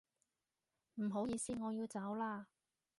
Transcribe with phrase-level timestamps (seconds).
[0.95, 2.47] 唔好意思，我要走啦